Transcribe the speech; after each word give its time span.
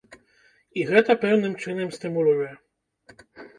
І 0.79 0.85
гэта 0.91 1.11
пэўным 1.27 1.53
чынам 1.67 1.93
стымулюе. 1.99 2.51